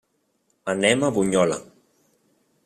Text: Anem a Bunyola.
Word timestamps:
Anem 0.73 1.05
a 1.07 1.11
Bunyola. 1.19 1.59